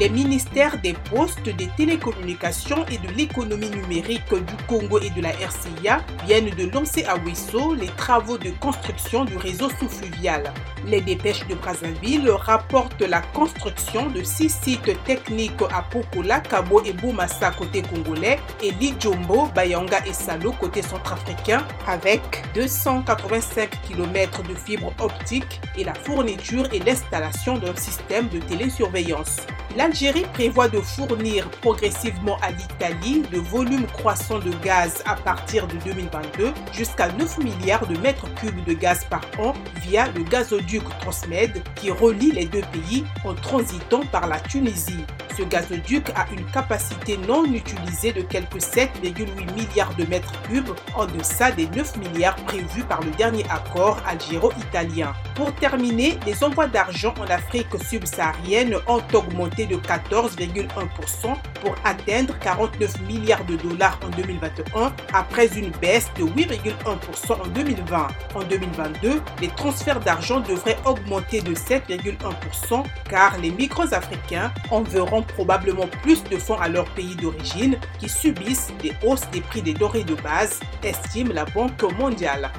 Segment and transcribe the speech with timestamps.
[0.00, 5.28] Les ministères des Postes, des Télécommunications et de l'économie numérique du Congo et de la
[5.28, 10.54] RCIA viennent de lancer à Wesso les travaux de construction du réseau sous-fluvial.
[10.86, 16.94] Les dépêches de Brazzaville rapportent la construction de six sites techniques à Pokola, Kabo et
[16.94, 22.22] Boumassa côté congolais et Lijombo, Bayanga et Salo côté centrafricain avec
[22.54, 29.36] 285 km de fibres optiques et la fourniture et l'installation d'un système de télésurveillance.
[29.76, 35.76] L'Algérie prévoit de fournir progressivement à l'Italie de volumes croissants de gaz à partir de
[35.84, 41.62] 2022 jusqu'à 9 milliards de mètres cubes de gaz par an via le gazoduc Transmed
[41.76, 45.04] qui relie les deux pays en transitant par la Tunisie.
[45.36, 51.06] Ce gazoduc a une capacité non utilisée de quelques 7,8 milliards de mètres cubes en
[51.06, 55.12] deçà des 9 milliards prévus par le dernier accord algéro-italien.
[55.34, 60.68] Pour terminer, les envois d'argent en Afrique subsaharienne ont augmenté de 14,1%
[61.60, 68.08] pour atteindre 49 milliards de dollars en 2021 après une baisse de 8,1% en 2020.
[68.34, 75.86] En 2022, les transferts d'argent devraient augmenter de 7,1% car les micros africains enverront probablement
[76.02, 80.04] plus de fonds à leur pays d'origine qui subissent des hausses des prix des dorés
[80.04, 82.50] de base, estime la Banque mondiale.